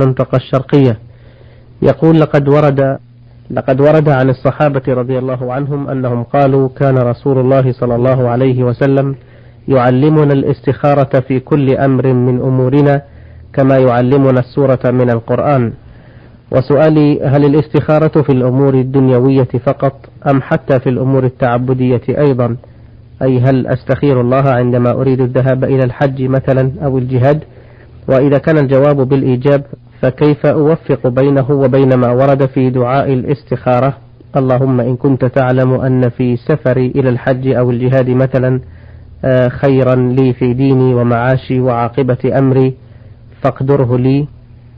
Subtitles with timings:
[0.00, 0.98] المنطقة الشرقية.
[1.82, 2.98] يقول لقد ورد
[3.50, 8.64] لقد ورد عن الصحابة رضي الله عنهم أنهم قالوا كان رسول الله صلى الله عليه
[8.64, 9.14] وسلم
[9.68, 13.02] يعلمنا الاستخارة في كل أمر من أمورنا
[13.52, 15.72] كما يعلمنا السورة من القرآن.
[16.50, 19.96] وسؤالي هل الاستخارة في الأمور الدنيوية فقط
[20.30, 22.56] أم حتى في الأمور التعبدية أيضا؟
[23.22, 27.44] أي هل أستخير الله عندما أريد الذهاب إلى الحج مثلا أو الجهاد؟
[28.08, 29.62] وإذا كان الجواب بالإيجاب
[30.02, 33.96] فكيف أوفق بينه وبين ما ورد في دعاء الاستخارة؟
[34.36, 38.60] اللهم إن كنت تعلم أن في سفري إلى الحج أو الجهاد مثلا
[39.24, 42.74] آه، خيرا لي في ديني ومعاشي وعاقبة أمري
[43.42, 44.26] فاقدره لي.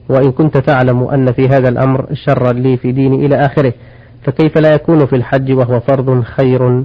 [0.08, 3.72] وإن كنت تعلم أن في هذا الأمر شرا لي في ديني إلى آخره
[4.24, 6.84] فكيف لا يكون في الحج وهو فرض خير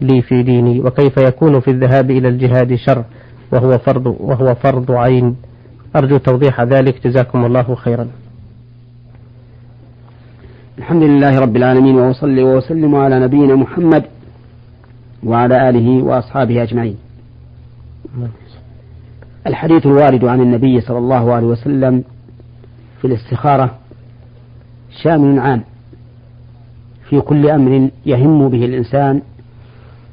[0.00, 3.04] لي في ديني؟ وكيف يكون في الذهاب إلى الجهاد شر
[3.52, 5.36] وهو فرض وهو فرض عين؟
[5.96, 7.06] أرجو توضيح ذلك.
[7.06, 8.08] جزاكم الله خيرا.
[10.78, 14.04] الحمد لله رب العالمين وأصلي وأسلم على نبينا محمد
[15.24, 16.96] وعلى آله وأصحابه أجمعين.
[19.46, 22.04] الحديث الوارد عن النبي صلى الله عليه وسلم
[23.00, 23.78] في الاستخارة
[25.02, 25.62] شامل عام
[27.08, 29.22] في كل أمر يهم به الإنسان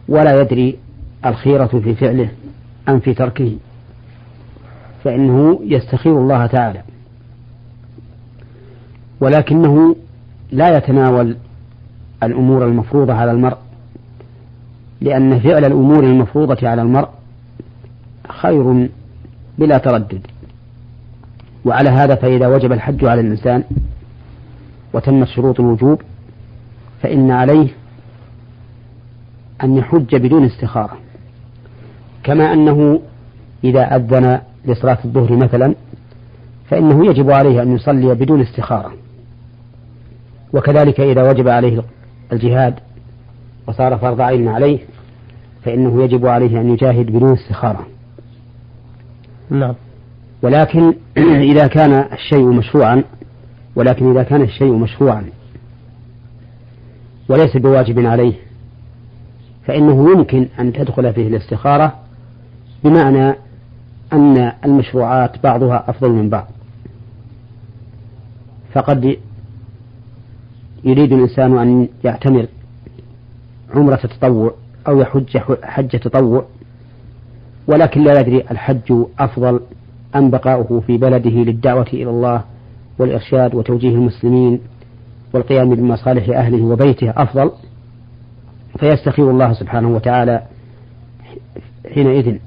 [0.07, 0.77] ولا يدري
[1.25, 2.29] الخيرة في فعله
[2.89, 3.57] أم في تركه.
[5.03, 6.81] فإنه يستخير الله تعالى.
[9.21, 9.95] ولكنه
[10.51, 11.37] لا يتناول
[12.23, 13.57] الأمور المفروضة على المرء
[15.01, 17.09] لأن فعل الأمور المفروضة على المرء
[18.29, 18.89] خير
[19.57, 20.21] بلا تردد.
[21.65, 23.63] وعلى هذا فإذا وجب الحج على الإنسان
[24.93, 26.01] وتمت شروط الوجوب
[27.01, 27.69] فإن عليه
[29.63, 30.97] أن يحج بدون استخارة.
[32.23, 33.01] كما أنه
[33.63, 35.75] إذا أذن لصلاة الظهر مثلا
[36.69, 38.93] فإنه يجب عليه أن يصلي بدون استخارة.
[40.53, 41.83] وكذلك إذا وجب عليه
[42.33, 42.79] الجهاد
[43.67, 44.79] وصار فرض عين عليه
[45.63, 47.87] فإنه يجب عليه أن يجاهد بدون استخارة.
[49.49, 49.75] نعم.
[50.41, 50.93] ولكن
[51.51, 53.03] إذا كان الشيء مشروعا
[53.75, 55.25] ولكن إذا كان الشيء مشروعا
[57.29, 58.33] وليس بواجب عليه
[59.65, 61.93] فإنه يمكن أن تدخل فيه الاستخارة
[62.83, 63.35] بمعنى
[64.13, 66.47] أن المشروعات بعضها أفضل من بعض.
[68.73, 69.17] فقد
[70.83, 72.45] يريد الإنسان أن يعتمر
[73.75, 74.53] عمرة تطوع
[74.87, 76.45] أو يحج حج تطوع
[77.67, 79.59] ولكن لا يدري الحج أفضل
[80.15, 82.43] أم بقاؤه في بلده للدعوة إلى الله
[82.99, 84.59] والإرشاد وتوجيه المسلمين
[85.33, 87.51] والقيام بمصالح أهله وبيته أفضل.
[88.79, 90.43] فيستخير الله سبحانه وتعالى
[91.93, 92.37] حينئذ.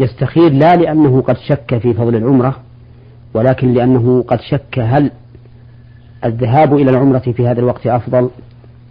[0.00, 2.56] يستخير لا لأنه قد شك في فضل العمرة
[3.34, 5.10] ولكن لأنه قد شك هل
[6.24, 8.30] الذهاب إلى العمرة في هذا الوقت أفضل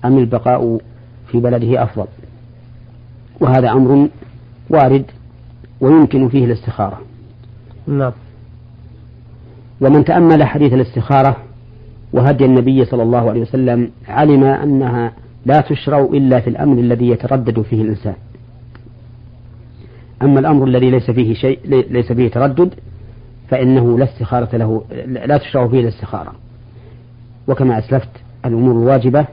[0.06, 0.80] أم البقاء
[1.28, 2.06] في بلده أفضل.
[3.42, 4.08] وهذا أمر
[4.70, 5.06] وارد
[5.82, 7.02] ويمكن فيه الاستخارة.
[7.88, 8.12] نعم.
[9.82, 11.36] ومن تأمل حديث الاستخارة
[12.14, 15.14] وهدي النبي صلى الله عليه وسلم علم أنها
[15.46, 18.16] لا تشرع إلا في الأمر الذي يتردد فيه الإنسان.
[20.22, 22.74] أما الأمر الذي ليس فيه شيء ليس فيه تردد
[23.50, 26.34] فإنه لا استخارة له لا تشرع فيه الاستخارة.
[27.48, 28.10] وكما أسلفت
[28.46, 29.26] الأمور الواجبة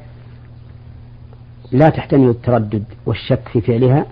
[1.73, 4.07] لا تحتمل التردد والشك في فعلها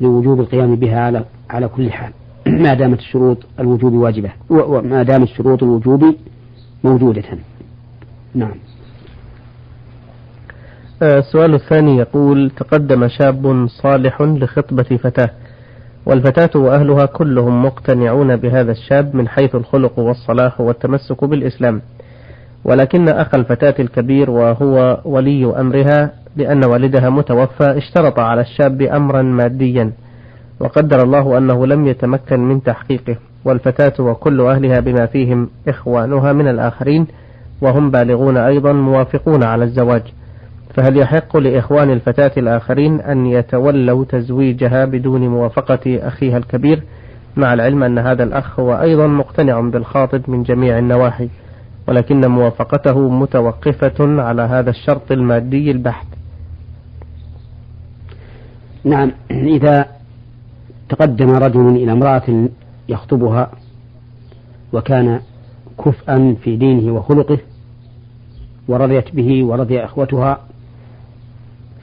[0.00, 2.12] لوجوب القيام بها على على كل حال.
[2.62, 6.14] ما دامت الشروط الوجوب واجبة وما دامت شروط الوجوب
[6.84, 7.24] موجودة.
[8.34, 8.54] نعم.
[11.02, 15.30] آه، السؤال الثاني يقول تقدم شاب صالح لخطبة فتاة.
[16.06, 21.82] والفتاة وأهلها كلهم مقتنعون بهذا الشاب من حيث الخلق والصلاح والتمسك بالإسلام.
[22.64, 29.92] ولكن أخ الفتاة الكبير وهو ولي أمرها لأن والدها متوفى اشترط على الشاب أمرا ماديا.
[30.60, 33.16] وقدر الله أنه لم يتمكن من تحقيقه.
[33.44, 37.06] والفتاة وكل أهلها بما فيهم إخوانها من الآخرين
[37.60, 40.02] وهم بالغون أيضا موافقون على الزواج.
[40.74, 46.82] فهل يحق لإخوان الفتاة الآخرين أن يتولوا تزويجها بدون موافقة أخيها الكبير؟
[47.36, 51.28] مع العلم أن هذا الأخ هو أيضا مقتنع بالخاطب من جميع النواحي
[51.88, 56.06] ولكن موافقته متوقفة على هذا الشرط المادي البحت.
[58.84, 59.86] نعم إذا
[60.88, 62.48] تقدم رجل إلى امرأة
[62.88, 63.50] يخطبها
[64.72, 65.20] وكان
[65.84, 67.38] كفءا في دينه وخلقه
[68.68, 70.40] ورضيت به ورضي إخوتها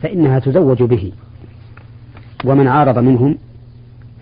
[0.01, 1.11] فإنها تزوج به.
[2.45, 3.37] ومن عارض منهم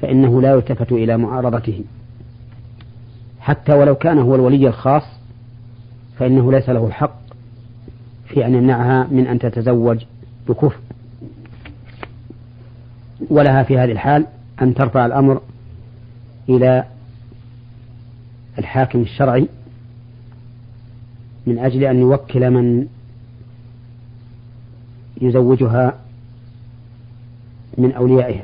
[0.01, 1.83] فإنه لا يلتفت إلى معارضته.
[3.39, 5.03] حتى ولو كان هو الولي الخاص
[6.19, 7.19] فإنه ليس له الحق
[8.27, 10.03] في أن يمنعها من أن تتزوج
[10.47, 10.79] بكفر.
[13.29, 14.25] ولها في هذه الحال
[14.62, 15.41] أن ترفع الأمر
[16.50, 16.83] إلى
[18.59, 19.47] الحاكم الشرعي
[21.47, 22.88] من أجل أن يوكل من
[25.21, 25.93] يزوجها
[27.77, 28.43] من أوليائها.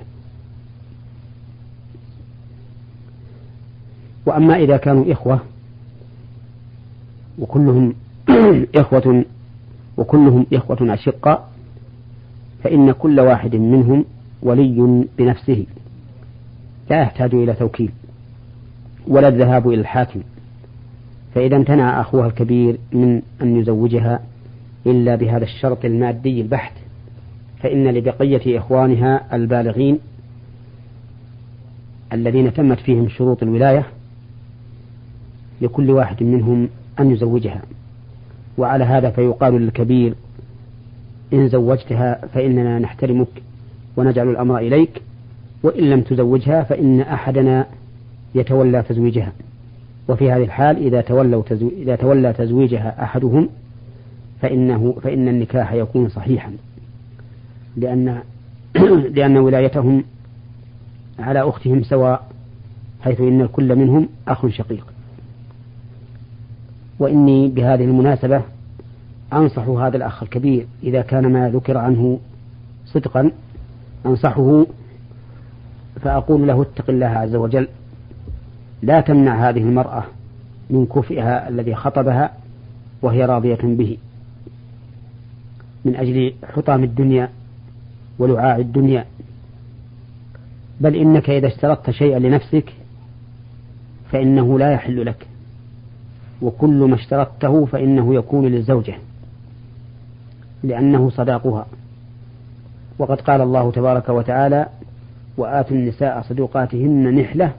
[4.26, 5.40] وأما إذا كانوا إخوة
[7.40, 7.94] وكلهم
[8.76, 9.26] إخوة
[9.98, 11.50] وكلهم إخوة أشقاء
[12.64, 14.06] فإن كل واحد منهم
[14.42, 15.66] ولي بنفسه
[16.90, 17.92] لا يحتاج إلى توكيل
[19.08, 20.22] ولا الذهاب إلى الحاكم.
[21.36, 24.20] فإذا امتنع أخوها الكبير من أن يزوجها
[24.88, 26.74] إلا بهذا الشرط المادي البحت
[27.60, 30.00] فإن لبقية إخوانها البالغين
[32.14, 33.86] الذين تمت فيهم شروط الولاية
[35.62, 36.70] لكل واحد منهم
[37.00, 37.62] أن يزوجها
[38.58, 40.14] وعلى هذا فيقال للكبير
[41.34, 43.28] إن زوجتها فإننا نحترمك
[43.98, 45.02] ونجعل الأمر إليك
[45.64, 47.68] وإن لم تزوجها فإن أحدنا
[48.36, 49.34] يتولى تزويجها
[50.08, 51.44] وفي هذه الحال إذا تولوا.
[51.78, 53.50] إذا تولى تزويجها أحدهم
[54.44, 56.52] فإنه فإن النكاح يكون صحيحا
[57.78, 58.22] لأن
[59.16, 60.04] لأن ولايتهم
[61.20, 62.28] على أختهم سواء
[63.02, 64.86] حيث إن الكل منهم أخ شقيق.
[67.00, 68.42] وإني بهذه المناسبة
[69.34, 72.20] أنصح هذا الأخ الكبير إذا كان ما ذكر عنه
[72.86, 73.32] صدقا
[74.06, 74.66] أنصحه
[76.02, 77.68] فأقول له اتق الله عز وجل
[78.82, 80.04] لا تمنع هذه المرأة
[80.70, 82.32] من كفئها الذي خطبها
[83.02, 83.98] وهي راضية به.
[85.86, 87.30] من أجل حطام الدنيا
[88.20, 89.06] ولعاع الدنيا.
[90.82, 92.74] بل إنك إذا اشترطت شيئا لنفسك
[94.12, 95.28] فإنه لا يحل لك
[96.42, 98.96] وكل ما اشترطته فإنه يكون للزوجة
[100.64, 101.66] لأنه صداقها.
[103.00, 104.66] وقد قال الله تبارك وتعالى
[105.38, 107.52] وآتوا النساء صدوقاتهن نحلة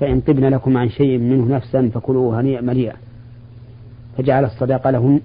[0.00, 2.94] فإن طبن لكم عن شيء منه نفسا فكلوه هنيئا مريئا
[4.18, 5.20] فجعل الصداقة لهن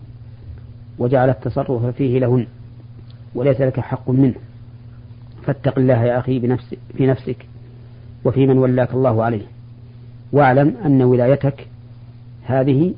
[0.99, 2.47] وجعل التصرف فيه لهن
[3.35, 4.35] وليس لك حق منه.
[5.43, 7.45] فاتق الله يا أخي بنفسك في نفسك
[8.25, 9.45] وفي من ولاك الله عليه.
[10.31, 11.67] واعلم أن ولايتك
[12.43, 12.93] هذه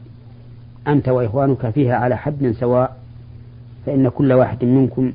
[0.87, 2.97] أنت وإخوانك فيها على حد سواء
[3.85, 5.13] فإن كل واحد منكم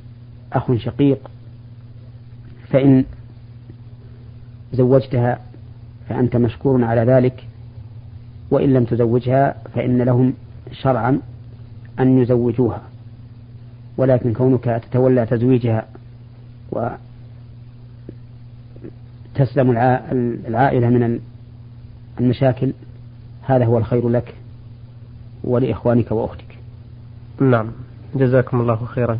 [0.53, 1.31] أخ شقيق
[2.69, 3.05] فإن
[4.73, 5.39] زوجتها
[6.09, 7.47] فأنت مشكور على ذلك
[8.51, 10.35] وإن لم تزوجها فإن لهم
[10.73, 11.21] شرعا
[12.01, 12.83] أن يزوجوها
[13.97, 15.87] ولكن كونك تتولى تزويجها
[19.35, 19.71] وتسلم
[20.49, 21.21] العائلة من
[22.21, 22.73] المشاكل
[23.43, 24.35] هذا هو الخير لك
[25.45, 26.59] ولإخوانك وأختك.
[27.41, 27.73] نعم.
[28.15, 29.19] جزاكم الله خيرا.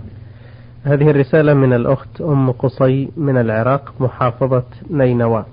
[0.85, 5.45] هذه الرسالة من الأخت أم قصي من العراق محافظة نينوى.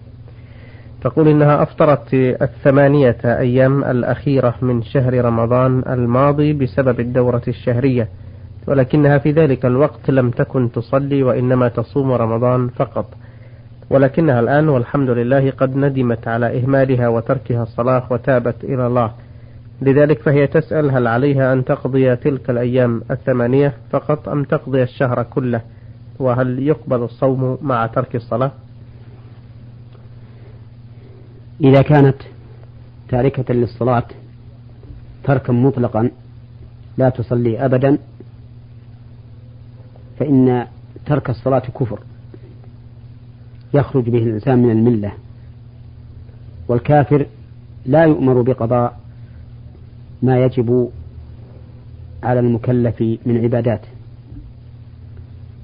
[1.03, 8.07] تقول إنها أفطرت الثمانية أيام الأخيرة من شهر رمضان الماضي بسبب الدورة الشهرية
[8.67, 13.05] ولكنها في ذلك الوقت لم تكن تصلي وإنما تصوم رمضان فقط.
[13.89, 19.11] ولكنها الآن والحمد لله قد ندمت على إهمالها وتركها الصلاة وتابت إلى الله.
[19.81, 25.61] لذلك فهي تسأل هل عليها أن تقضي تلك الأيام الثمانية فقط أم تقضي الشهر كله؟
[26.19, 28.51] وهل يقبل الصوم مع ترك الصلاة؟
[31.61, 32.15] إذا كانت
[33.09, 34.05] تاركة للصلاة
[35.23, 36.09] تركا مطلقا
[36.97, 37.97] لا تصلي أبدا
[40.19, 40.67] فإن
[41.05, 41.99] ترك الصلاة كفر.
[43.73, 45.11] يخرج به الإنسان من الملة
[46.67, 47.25] والكافر
[47.85, 48.99] لا يؤمر بقضاء
[50.21, 50.89] ما يجب
[52.23, 53.81] على المكلف من عبادات.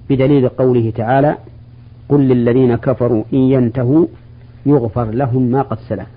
[0.10, 1.38] بدليل قوله تعالى
[2.10, 4.08] قل للذين كفروا إن ينتهوا
[4.66, 6.08] يغفر لهم ما قد سلف.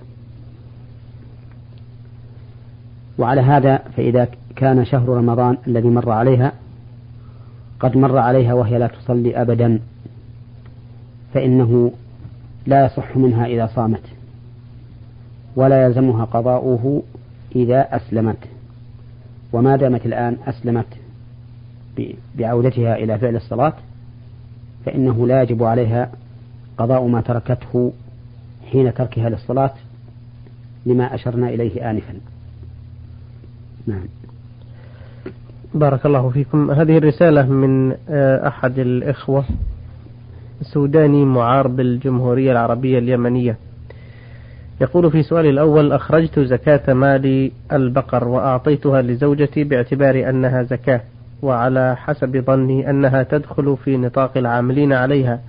[3.18, 6.52] وعلى هذا فإذا كان شهر رمضان الذي مر عليها
[7.80, 9.80] قد مر عليها وهي لا تصلي أبدا
[11.34, 11.92] فإنه
[12.66, 14.02] لا يصح منها إذا صامت
[15.56, 17.02] ولا يلزمها قضاؤه
[17.56, 18.38] إذا أسلمت.
[19.52, 20.86] وما دامت الآن أسلمت
[22.38, 23.72] بعودتها إلى فعل الصلاة
[24.84, 26.10] فإنه لا يجب عليها
[26.78, 27.92] قضاء ما تركته
[28.72, 29.70] حين تركها للصلاة
[30.86, 32.14] لما أشرنا إليه آنفا.
[33.86, 34.04] نعم.
[35.74, 36.70] بارك الله فيكم.
[36.70, 39.44] هذه الرسالة من آه، أحد الإخوة
[40.62, 43.56] سوداني معارض الجمهورية العربية اليمنية.
[44.80, 51.00] يقول في سؤالي الأول أخرجت زكاة مال البقر وأعطيتها لزوجتي باعتبار أنها زكاة
[51.42, 55.40] وعلى حسب ظني أنها تدخل في نطاق العاملين عليها.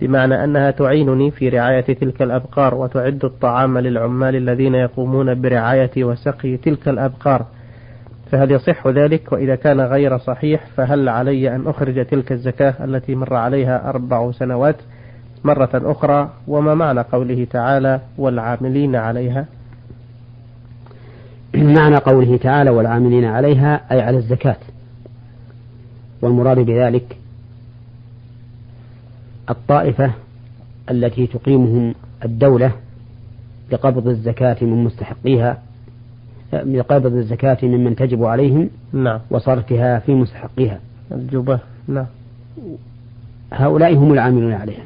[0.00, 6.88] بمعنى أنها تعينني في رعاية تلك الأبقار وتعد الطعام للعمال الذين يقومون برعاية وسقي تلك
[6.88, 7.46] الأبقار.
[8.30, 13.34] فهل يصح ذلك؟ وإذا كان غير صحيح فهل علي أن أخرج تلك الزكاة التي مر
[13.34, 14.76] عليها أربع سنوات
[15.44, 19.46] مرة أخرى؟ وما معنى قوله تعالى والعاملين عليها؟
[21.54, 24.56] معنى قوله تعالى والعاملين عليها أي على الزكاة.
[26.22, 27.16] والمراد بذلك
[29.50, 30.10] الطائفة
[30.90, 32.72] التي تقيمهم الدولة
[33.72, 35.62] لقبض الزكاة من مستحقيها
[36.52, 39.20] لقبض الزكاة ممن تجب عليهم نعم.
[39.30, 40.80] وصرفها في مستحقيها.
[41.12, 41.58] الجبة
[41.88, 42.06] نعم.
[43.52, 44.84] هؤلاء هم العاملون عليها.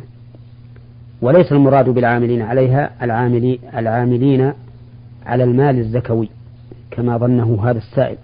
[1.22, 4.52] وليس المراد بالعاملين عليها العاملي العاملين
[5.26, 6.28] على المال الزكوي
[6.90, 8.16] كما ظنه هذا السائل.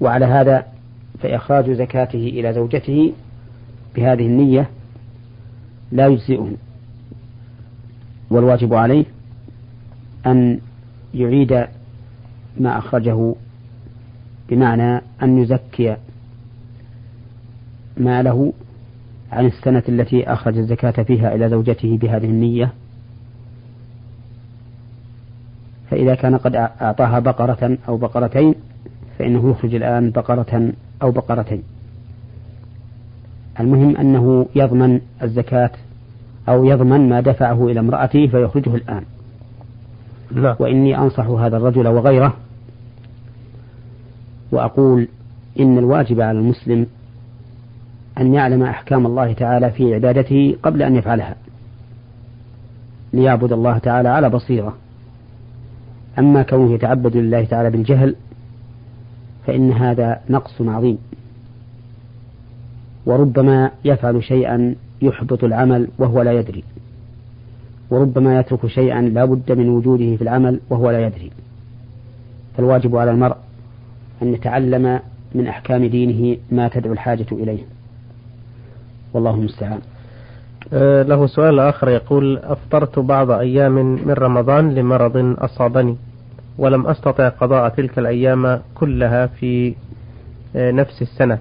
[0.00, 0.64] وعلى هذا
[1.18, 3.12] فإخراج زكاته إلى زوجته
[3.96, 4.70] بهذه النية
[5.92, 6.52] لا يجزئه
[8.30, 9.04] والواجب عليه
[10.26, 10.60] أن
[11.14, 11.66] يعيد
[12.60, 13.34] ما أخرجه
[14.48, 15.96] بمعنى أن يزكي
[17.96, 18.52] ماله
[19.32, 22.72] عن السنة التي أخرج الزكاة فيها إلى زوجته بهذه النية.
[25.90, 28.54] فإذا كان قد أعطاها بقرة أو بقرتين
[29.18, 31.62] فإنه يخرج الآن بقرة أو بقرتين.
[33.60, 35.70] المهم أنه يضمن الزكاة
[36.48, 39.02] أو يضمن ما دفعه إلى امرأته فيخرجه الآن.
[40.30, 40.56] لا.
[40.58, 42.34] وإني أنصح هذا الرجل وغيره
[44.52, 45.08] وأقول
[45.60, 46.86] إن الواجب على المسلم
[48.18, 51.36] أن يعلم أحكام الله تعالى في عبادته قبل أن يفعلها
[53.12, 54.76] ليعبد الله تعالى على بصيرة.
[56.18, 58.16] أما كونه يتعبد لله تعالى بالجهل
[59.46, 60.98] فإن هذا نقص عظيم.
[63.06, 66.64] وربما يفعل شيئا يحبط العمل وهو لا يدري.
[67.90, 71.30] وربما يترك شيئا لا بد من وجوده في العمل وهو لا يدري.
[72.56, 73.36] فالواجب على المرء
[74.22, 75.00] أن يتعلم
[75.34, 77.62] من أحكام دينه ما تدعو الحاجة إليه.
[79.12, 79.80] والله المستعان.
[80.72, 83.72] أه له سؤال آخر يقول أفطرت بعض أيام
[84.06, 85.96] من رمضان لمرض أصابني
[86.58, 89.74] ولم أستطع قضاء تلك الأيام كلها في
[90.56, 91.38] أه نفس السنة.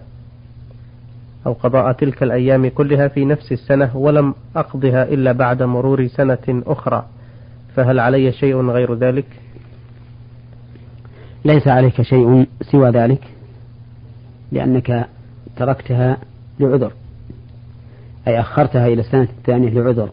[1.45, 7.05] أو قضاء تلك الأيام كلها في نفس السنة ولم أقضها إلا بعد مرور سنة أخرى.
[7.75, 9.25] فهل علي شيء غير ذلك؟
[11.45, 13.21] ليس عليك شيء سوى ذلك
[14.51, 15.07] لأنك
[15.55, 16.17] تركتها
[16.59, 16.93] لعذر
[18.27, 20.09] أي أخرتها إلى السنة الثانية لعذر.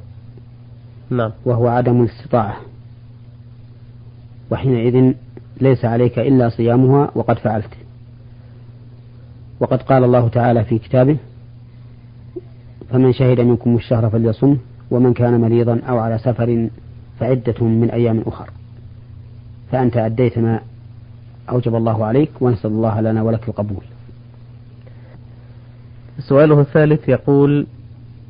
[1.10, 1.32] نعم.
[1.44, 2.56] وهو عدم الاستطاعة.
[4.50, 5.14] وحينئذ
[5.60, 7.85] ليس عليك إلا صيامها وقد فعلت.
[9.60, 11.16] وقد قال الله تعالى في كتابه
[12.90, 14.56] فمن شهد منكم الشهر فليصم
[14.90, 16.68] ومن كان مريضا أو على سفر
[17.20, 18.50] فعدة من أيام أخر.
[19.72, 20.60] فأنت أديت ما
[21.50, 23.82] أوجب الله عليك ونسأل الله لنا ولك القبول.
[26.18, 27.66] سؤاله الثالث يقول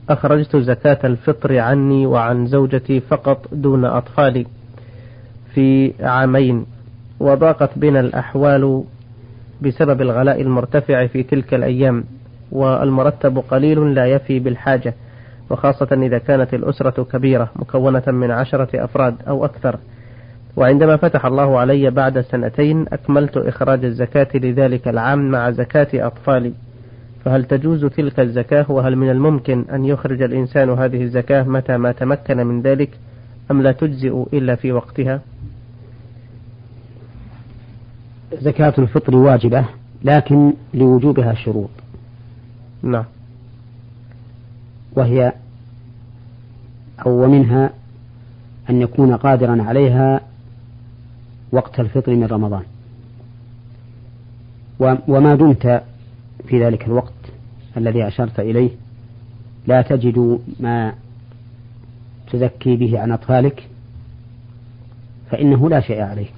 [0.08, 4.46] أخرجت زكاة الفطر عني وعن زوجتي فقط دون أطفالي
[5.54, 6.66] في عامين
[7.20, 8.84] وضاقت بنا الأحوال
[9.62, 12.04] بسبب الغلاء المرتفع في تلك الأيام
[12.52, 14.94] والمرتب قليل لا يفي بالحاجة
[15.50, 19.78] وخاصة إذا كانت الأسرة كبيرة مكونة من عشرة أفراد أو أكثر.
[20.56, 26.52] وعندما فتح الله علي بعد سنتين أكملت إخراج الزكاة لذلك العام مع زكاة أطفالي.
[27.24, 32.36] فهل تجوز تلك الزكاة؟ وهل من الممكن أن يخرج الإنسان هذه الزكاة متى ما تمكن
[32.46, 32.90] من ذلك؟
[33.50, 35.20] أم لا تجزئ إلا في وقتها؟
[38.32, 39.64] زكاة الفطر واجبة
[40.04, 41.70] لكن لوجوبها شروط.
[42.82, 43.04] نعم.
[44.92, 45.32] وهي
[47.06, 47.70] أو ومنها
[48.70, 50.20] أن يكون قادرا عليها
[51.52, 52.62] وقت الفطر من رمضان.
[55.08, 55.82] وما دمت
[56.48, 57.12] في ذلك الوقت
[57.76, 58.70] الذي أشرت إليه
[59.66, 60.94] لا تجد ما
[62.32, 63.68] تزكي به عن أطفالك
[65.30, 66.35] فإنه لا شيء عليك.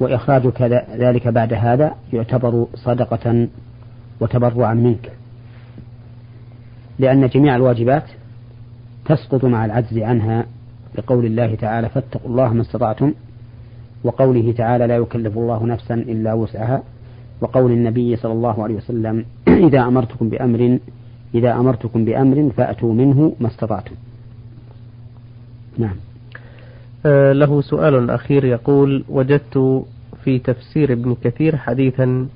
[0.00, 0.62] وإخراجك
[0.96, 3.48] ذلك بعد هذا يعتبر صدقة
[4.20, 5.12] وتبرعا منك.
[6.98, 8.04] لأن جميع الواجبات
[9.04, 10.46] تسقط مع العجز عنها
[10.94, 13.12] بقول الله تعالى فاتقوا الله ما استطعتم
[14.04, 16.82] وقوله تعالى لا يكلف الله نفسا إلا وسعها
[17.40, 19.24] وقول النبي صلى الله عليه وسلم
[19.68, 20.78] إذا أمرتكم بأمر
[21.34, 23.94] إذا أمرتكم بأمر فأتوا منه ما استطعتم.
[25.78, 25.96] نعم.
[27.32, 29.84] له سؤال أخير يقول وجدت
[30.24, 32.28] في تفسير ابن كثير حديثا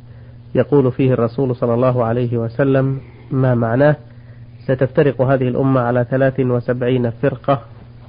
[0.55, 3.01] يقول فيه الرسول صلى الله عليه وسلم
[3.31, 3.97] ما معناه؟
[4.65, 7.63] ستفترق هذه الأمة على ثلاث وسبعين فرقة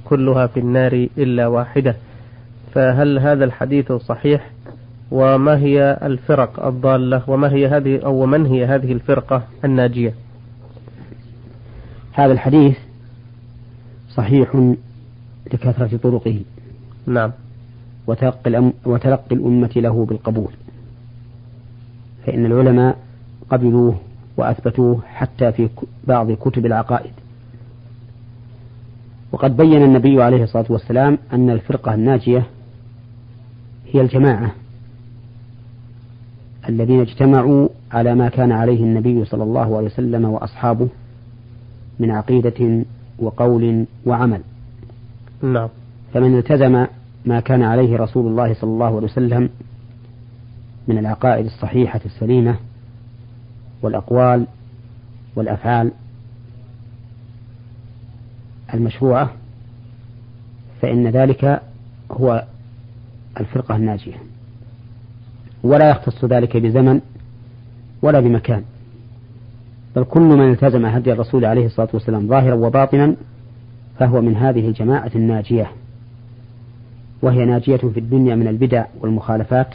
[0.04, 1.96] كلها في النار إلا واحدة.
[2.74, 4.50] فهل هذا الحديث صحيح؟
[5.10, 10.14] وما هي الفرق الضالة؟ وما هي هذه أو من هي هذه الفرقة الناجية؟
[12.12, 12.76] هذا الحديث
[14.08, 14.74] صحيح
[15.52, 16.40] لكثرة طرقه.
[17.06, 17.30] نعم.
[18.06, 20.52] وتلقي, الأم وتلقي الأمة له بالقبول.
[22.26, 22.98] فإن العلماء
[23.50, 23.96] قبلوه
[24.36, 25.68] وأثبتوه حتى في
[26.04, 27.12] بعض كتب العقائد.
[29.32, 32.46] وقد بين النبي عليه الصلاة والسلام أن الفرقة الناجية
[33.92, 34.52] هي الجماعة
[36.68, 40.88] الذين اجتمعوا على ما كان عليه النبي صلى الله عليه وسلم وأصحابه
[41.98, 42.84] من عقيدة
[43.18, 44.40] وقول وعمل.
[45.42, 45.68] نعم.
[46.14, 46.86] فمن التزم
[47.24, 49.50] ما كان عليه رسول الله صلى الله عليه وسلم
[50.88, 52.56] من العقائد الصحيحة السليمة
[53.82, 54.46] والأقوال
[55.36, 55.92] والأفعال
[58.74, 59.30] المشروعة
[60.82, 61.62] فإن ذلك
[62.10, 62.44] هو
[63.40, 64.16] الفرقة الناجية.
[65.62, 67.00] ولا يختص ذلك بزمن
[68.02, 68.62] ولا بمكان
[69.96, 73.16] بل كل من التزم هدي الرسول عليه الصلاة والسلام ظاهرا وباطنا
[73.98, 75.70] فهو من هذه الجماعة الناجية.
[77.22, 79.74] وهي ناجية في الدنيا من البدع والمخالفات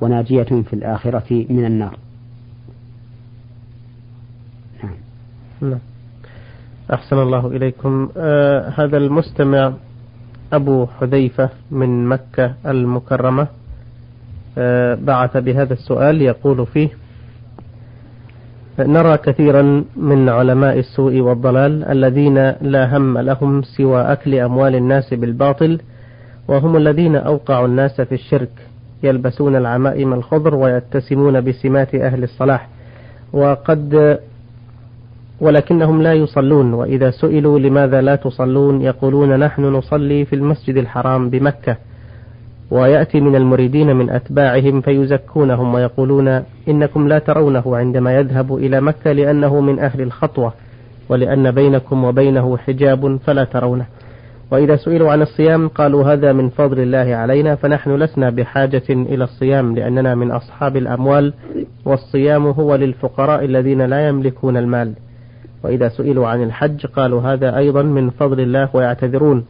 [0.00, 1.98] وناجية في الآخرة من النار
[4.84, 4.94] نعم.
[5.60, 5.78] نعم.
[6.92, 9.72] أحسن الله إليكم آه هذا المستمع
[10.52, 13.48] أبو حذيفة من مكة المكرمة
[14.58, 16.88] آه بعث بهذا السؤال يقول فيه
[18.78, 25.80] نرى كثيرا من علماء السوء والضلال الذين لا هم لهم سوى أكل أموال الناس بالباطل
[26.48, 28.50] وهم الذين أوقعوا الناس في الشرك
[29.02, 32.68] يلبسون العمائم الخضر ويتسمون بسمات أهل الصلاح.
[33.32, 34.18] وقد
[35.40, 41.76] ولكنهم لا يصلون وإذا سئلوا لماذا لا تصلون يقولون نحن نصلي في المسجد الحرام بمكة.
[42.70, 49.60] ويأتي من المريدين من أتباعهم فيزكونهم ويقولون إنكم لا ترونه عندما يذهب إلى مكة لأنه
[49.60, 50.52] من أهل الخطوة
[51.08, 53.86] ولأن بينكم وبينه حجاب فلا ترونه.
[54.50, 59.74] وإذا سئلوا عن الصيام قالوا هذا من فضل الله علينا فنحن لسنا بحاجة إلى الصيام
[59.74, 61.32] لأننا من أصحاب الأموال
[61.84, 64.92] والصيام هو للفقراء الذين لا يملكون المال.
[65.64, 69.44] وإذا سئلوا عن الحج قالوا هذا أيضا من فضل الله ويعتذرون.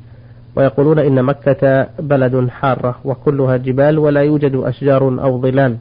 [0.57, 5.77] ويقولون إن مكة بلد حارة وكلها جبال ولا يوجد أشجار أو ظلال.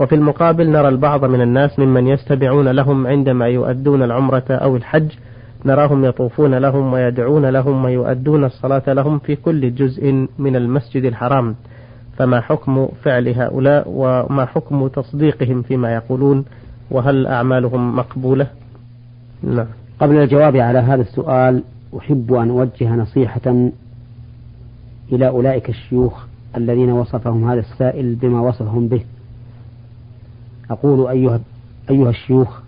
[0.00, 5.10] وفي المقابل نرى البعض من الناس ممن يستمعون لهم عندما يؤدون العمرة أو الحج
[5.64, 11.54] نراهم يطوفون لهم ويدعون لهم ويؤدون الصلاة لهم في كل جزء من المسجد الحرام.
[12.16, 16.44] فما حكم فعل هؤلاء وما حكم تصديقهم فيما يقولون؟
[16.90, 18.46] وهل أعمالهم مقبولة؟
[19.42, 19.66] نعم.
[20.00, 21.62] قبل الجواب على هذا السؤال
[21.98, 23.70] أحب أن أوجه نصيحة
[25.12, 26.24] إلى أولئك الشيوخ
[26.56, 29.04] الذين وصفهم هذا السائل بما وصفهم به.
[30.70, 31.40] أقول أيها
[31.90, 32.60] أيها الشيوخ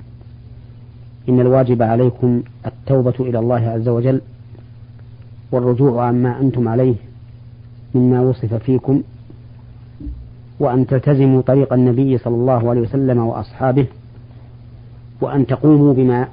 [1.28, 2.42] إن الواجب عليكم
[2.86, 4.20] التوبة إلى الله عز وجل
[5.52, 6.94] والرجوع عما أنتم عليه
[7.94, 9.02] مما وصف فيكم
[10.60, 13.86] وأن تلتزموا طريق النبي صلى الله عليه وسلم وأصحابه
[15.20, 16.28] وأن تقوموا بما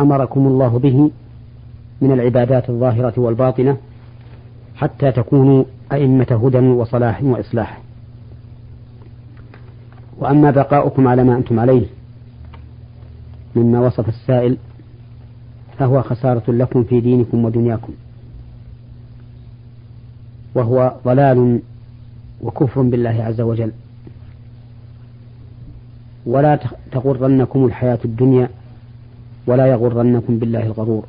[0.00, 1.10] أمركم الله به
[2.00, 3.76] من العبادات الظاهرة والباطنة
[4.76, 7.80] حتى تكونوا أئمة هدى وصلاح وإصلاح.
[10.18, 11.86] وأما بقاؤكم على ما أنتم عليه
[13.56, 14.56] مما وصف السائل
[15.78, 17.92] فهو خسارة لكم في دينكم ودنياكم.
[20.54, 21.60] وهو ضلال
[22.42, 23.72] وكفر بالله عز وجل.
[26.26, 26.58] ولا
[26.92, 28.48] تغرنكم الحياة الدنيا
[29.46, 31.04] ولا يغرنكم بالله الغرور.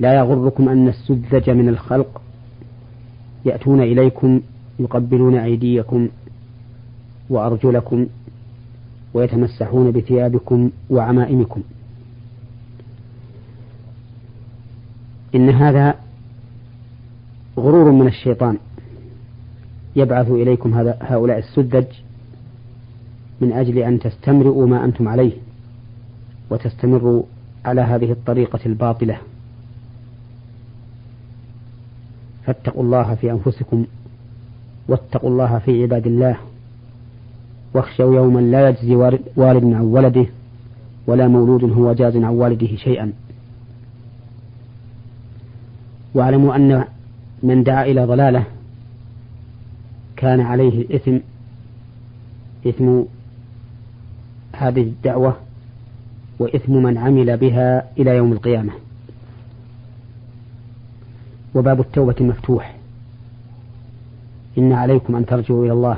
[0.00, 2.22] لا يغركم أن السذج من الخلق
[3.44, 4.40] يأتون إليكم
[4.78, 6.08] يقبلون أيديكم
[7.30, 8.06] وأرجلكم
[9.14, 11.62] ويتمسحون بثيابكم وعمائمكم.
[15.34, 15.94] إن هذا
[17.58, 18.58] غرور من الشيطان
[19.96, 21.86] يبعث إليكم هذا هؤلاء السذج
[23.40, 25.32] من أجل أن تستمرئوا ما أنتم عليه
[26.50, 27.22] وتستمروا
[27.64, 29.18] على هذه الطريقة الباطلة.
[32.44, 33.84] فاتقوا الله في أنفسكم
[34.88, 36.36] واتقوا الله في عباد الله
[37.74, 38.96] واخشوا يوما لا يجزي
[39.36, 40.26] والد عن ولده
[41.06, 43.12] ولا مولود هو جاز عن والده شيئا.
[46.16, 46.84] واعلموا أن
[47.42, 48.44] من دعا إلى ضلالة
[50.16, 51.16] كان عليه الإثم
[52.66, 53.02] إثم
[54.52, 55.36] هذه الدعوة
[56.38, 58.72] وإثم من عمل بها إلى يوم القيامة.
[61.54, 62.76] وباب التوبة مفتوح
[64.58, 65.96] إن عليكم أن ترجعوا إلى الله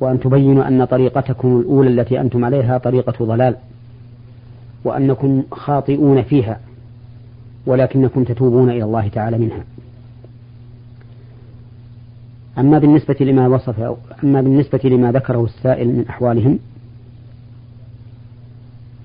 [0.00, 3.56] وأن تبينوا أن طريقتكم الأولى التي أنتم عليها طريقة ضلال
[4.84, 6.60] وأنكم خاطئون فيها.
[7.68, 9.64] ولكنكم تتوبون إلى الله تعالى منها.
[12.58, 16.58] أما بالنسبة لما وصف أما بالنسبة لما ذكره السائل من أحوالهم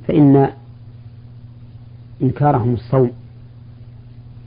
[0.08, 0.50] فإن
[2.22, 3.12] إنكارهم الصوم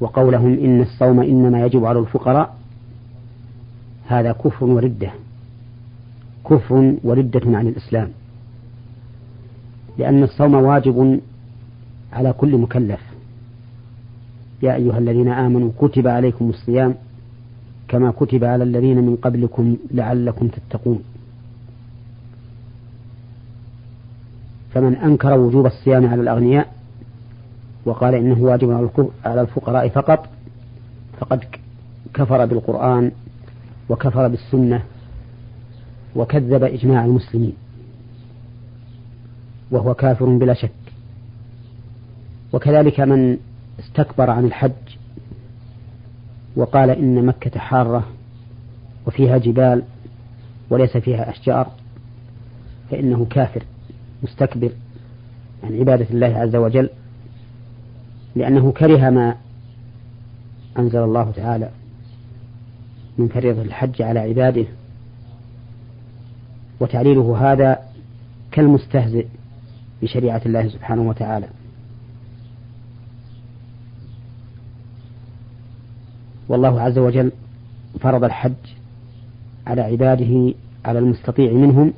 [0.00, 2.56] وقولهم إن الصوم إنما يجب على الفقراء
[4.06, 5.10] هذا كفر وردة
[6.50, 8.08] كفر وردة عن الإسلام
[9.98, 11.20] لأن الصوم واجب
[12.12, 13.15] على كل مكلف.
[14.62, 16.94] يا أيها الذين آمنوا كتب عليكم الصيام
[17.88, 21.02] كما كتب على الذين من قبلكم لعلكم تتقون.
[24.74, 26.72] فمن أنكر وجوب الصيام على الأغنياء
[27.84, 28.90] وقال إنه واجب
[29.24, 30.28] على الفقراء فقط
[31.18, 31.44] فقد
[32.14, 33.12] كفر بالقرآن
[33.88, 34.82] وكفر بالسنة
[36.16, 37.52] وكذب إجماع المسلمين
[39.70, 40.70] وهو كافر بلا شك.
[42.52, 43.38] وكذلك من
[43.80, 44.72] استكبر عن الحج
[46.56, 48.06] وقال إن مكة حارة
[49.06, 49.82] وفيها جبال
[50.70, 51.70] وليس فيها أشجار
[52.90, 53.62] فإنه كافر
[54.22, 54.70] مستكبر
[55.64, 56.90] عن عبادة الله عز وجل
[58.36, 59.36] لأنه كره ما
[60.78, 61.70] أنزل الله تعالى
[63.18, 64.66] من فريضة الحج على عباده.
[66.80, 67.78] وتعليله هذا
[68.52, 69.26] كالمستهزئ
[70.02, 71.48] بشريعة الله سبحانه وتعالى.
[76.48, 77.32] والله عز وجل
[78.00, 78.52] فرض الحج
[79.66, 80.54] على عباده
[80.84, 81.92] على المستطيع منهم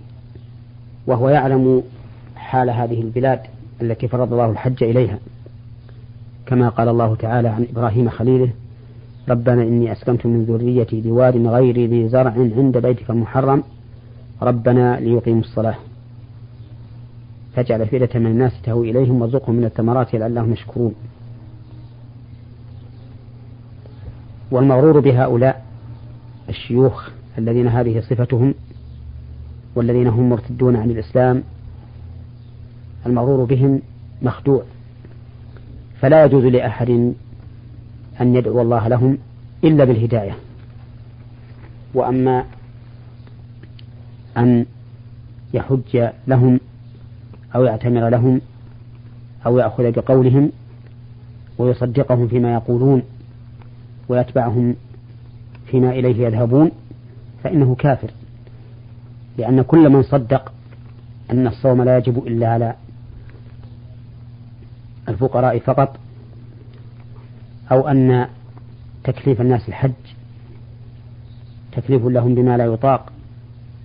[1.07, 1.83] وهو يعلم
[2.37, 3.41] حال هذه البلاد
[3.83, 5.19] التي فرض الله الحج إليها.
[6.47, 8.51] كما قال الله تعالى عن إبراهيم خليله
[9.29, 13.63] ربنا إني أسكنت من ذريتي بواد غير ذي زرع عند بيتك المحرم
[14.43, 15.75] ربنا ليقيموا الصلاة.
[17.55, 20.95] فاجعل أفئدة من الناس تهوي إليهم وارزقهم من الثمرات لعلهم يشكرون.
[24.51, 25.65] والمغرور بهؤلاء
[26.49, 28.55] الشيوخ الذين هذه صفتهم
[29.75, 31.43] والذين هم مرتدون عن الإسلام
[33.07, 33.83] المغرور بهم
[34.23, 34.63] مخدوع.
[36.01, 36.91] فلا يجوز لأحد
[38.21, 39.19] أن يدعو الله لهم
[39.65, 40.37] إلا بالهداية.
[41.95, 42.45] وأما
[44.37, 44.67] أن
[45.55, 46.61] يحج لهم
[47.55, 48.41] أو يعتمر لهم
[49.47, 50.51] أو يأخذ بقولهم
[51.59, 53.03] ويصدقهم فيما يقولون
[54.09, 54.77] ويتبعهم
[55.67, 56.71] فيما إليه يذهبون
[57.45, 58.11] فإنه كافر.
[59.39, 60.53] لأن كل من صدق
[61.31, 62.75] أن الصوم لا يجب إلا على
[65.09, 65.97] الفقراء فقط
[67.73, 68.29] أو أن
[69.05, 69.93] تكليف الناس الحج
[71.73, 73.13] تكليف لهم بما لا يطاق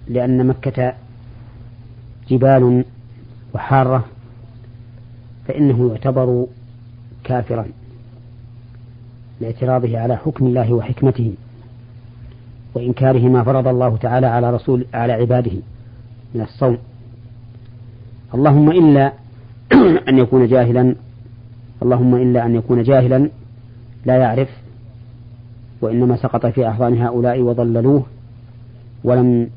[0.08, 0.94] لأن مكة
[2.30, 2.86] جبال
[3.56, 4.06] وحارة
[5.48, 6.48] فإنه يعتبر
[7.24, 7.66] كافرا.
[9.44, 11.34] لاعتراضه على حكم الله وحكمته
[12.74, 15.52] وإنكاره ما فرض الله تعالى على رسول على عباده
[16.36, 16.78] من الصوم.
[18.34, 19.14] اللهم إلا
[20.10, 20.96] أن يكون جاهلا
[21.82, 23.30] اللهم إلا أن يكون جاهلا
[24.06, 24.50] لا يعرف
[25.82, 28.04] وإنما سقط في أحضان هؤلاء وضللوه
[29.04, 29.50] ولم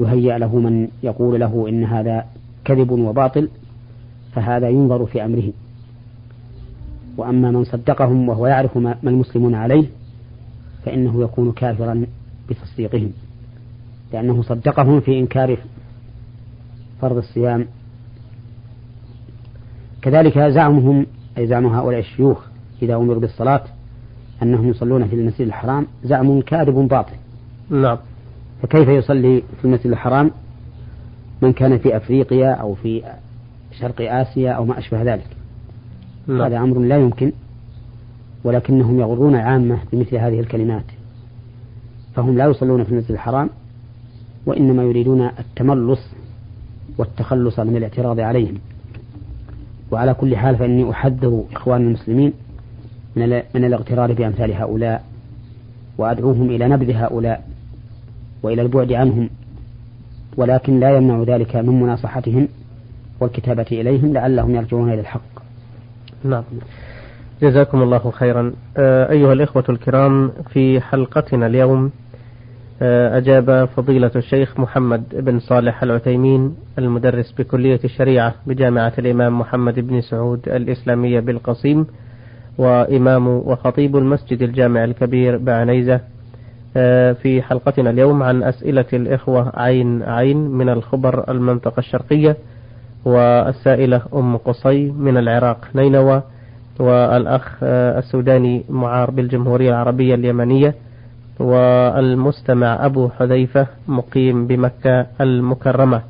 [0.00, 2.26] يهيأ له من يقول له إن هذا
[2.64, 3.48] كذب وباطل
[4.32, 5.52] فهذا ينظر في أمره.
[7.16, 9.86] وأما من صدقهم وهو يعرف ما المسلمون عليه
[10.84, 12.06] فإنه يكون كافرا
[12.50, 13.12] بتصديقهم
[14.12, 15.58] لأنه صدقهم في إنكار
[17.00, 17.66] فرض الصيام.
[20.02, 21.06] كذلك زعمهم
[21.38, 22.46] أي زعم هؤلاء الشيوخ
[22.82, 23.64] إذا أمروا بالصلاة
[24.42, 27.16] أنهم يصلون في المسجد الحرام زعم كاذب باطل.
[27.70, 27.98] نعم.
[28.62, 30.30] فكيف يصلي في المسجد الحرام؟
[31.42, 33.02] من كان في أفريقيا أو في
[33.80, 35.41] شرق آسيا أو ما أشبه ذلك.
[36.26, 36.42] نعم.
[36.42, 37.32] هذا أمر لا يمكن
[38.44, 40.84] ولكنهم يغرون عامة بمثل هذه الكلمات
[42.14, 43.50] فهم لا يصلون في المسجد الحرام
[44.46, 46.00] وإنما يريدون التملص
[46.98, 48.54] والتخلص من الاعتراض عليهم
[49.90, 52.32] وعلى كل حال فإني أحذر إخوان المسلمين
[53.16, 55.04] من, من الاغترار بأمثال هؤلاء
[55.98, 57.48] وأدعوهم إلى نبذ هؤلاء
[58.42, 59.30] وإلى البعد عنهم
[60.36, 62.48] ولكن لا يمنع ذلك من مناصحتهم
[63.20, 65.31] والكتابة إليهم لعلهم يرجعون إلى الحق
[66.24, 66.44] نعم.
[67.42, 68.52] جزاكم الله خيرا.
[69.10, 71.90] أيها الإخوة الكرام في حلقتنا اليوم
[72.82, 80.48] أجاب فضيلة الشيخ محمد بن صالح العثيمين المدرس بكلية الشريعة بجامعة الإمام محمد بن سعود
[80.48, 81.86] الإسلامية بالقصيم
[82.58, 86.00] وإمام وخطيب المسجد الجامع الكبير بعنيزة.
[87.22, 92.36] في حلقتنا اليوم عن أسئلة الإخوة عين عين من الخبر المنطقة الشرقية
[93.04, 96.22] والسائلة أم قصي من العراق نينوى
[96.80, 100.74] والأخ السوداني معار بالجمهورية العربية اليمنية
[101.40, 106.02] والمستمع أبو حذيفة مقيم بمكة المكرمة.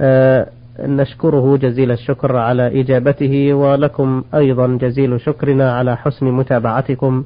[0.00, 0.46] أه
[0.80, 7.24] نشكره جزيل الشكر على إجابته ولكم أيضا جزيل شكرنا على حسن متابعتكم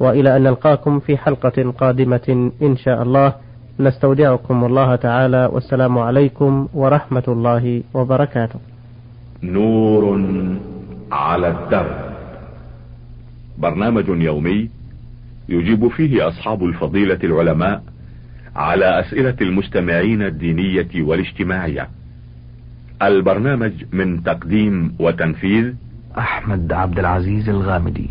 [0.00, 3.32] وإلى أن نلقاكم في حلقة قادمة إن شاء الله.
[3.82, 8.60] نستودعكم الله تعالى والسلام عليكم ورحمة الله وبركاته.
[9.42, 10.18] نور
[11.12, 11.96] على الدرب
[13.58, 14.70] برنامج يومي
[15.48, 17.82] يجيب فيه أصحاب الفضيلة العلماء
[18.56, 21.88] على أسئلة المستمعين الدينية والاجتماعية.
[23.02, 25.74] البرنامج من تقديم وتنفيذ
[26.18, 28.10] أحمد عبد العزيز الغامدي.